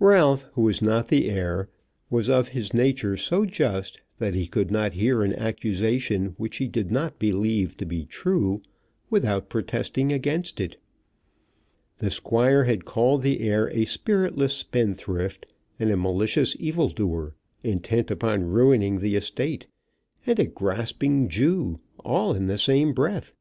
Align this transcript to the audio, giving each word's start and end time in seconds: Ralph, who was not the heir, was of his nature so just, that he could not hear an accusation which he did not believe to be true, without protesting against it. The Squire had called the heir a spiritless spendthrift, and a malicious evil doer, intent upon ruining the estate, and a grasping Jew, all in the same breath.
Ralph, 0.00 0.44
who 0.52 0.60
was 0.60 0.82
not 0.82 1.08
the 1.08 1.30
heir, 1.30 1.70
was 2.10 2.28
of 2.28 2.48
his 2.48 2.74
nature 2.74 3.16
so 3.16 3.46
just, 3.46 3.98
that 4.18 4.34
he 4.34 4.46
could 4.46 4.70
not 4.70 4.92
hear 4.92 5.22
an 5.22 5.32
accusation 5.34 6.34
which 6.36 6.58
he 6.58 6.68
did 6.68 6.90
not 6.90 7.18
believe 7.18 7.78
to 7.78 7.86
be 7.86 8.04
true, 8.04 8.60
without 9.08 9.48
protesting 9.48 10.12
against 10.12 10.60
it. 10.60 10.76
The 11.96 12.10
Squire 12.10 12.64
had 12.64 12.84
called 12.84 13.22
the 13.22 13.40
heir 13.40 13.68
a 13.70 13.86
spiritless 13.86 14.52
spendthrift, 14.52 15.46
and 15.78 15.90
a 15.90 15.96
malicious 15.96 16.54
evil 16.58 16.90
doer, 16.90 17.34
intent 17.64 18.10
upon 18.10 18.44
ruining 18.50 18.98
the 19.00 19.16
estate, 19.16 19.68
and 20.26 20.38
a 20.38 20.44
grasping 20.46 21.30
Jew, 21.30 21.80
all 22.04 22.34
in 22.34 22.46
the 22.46 22.58
same 22.58 22.92
breath. 22.92 23.34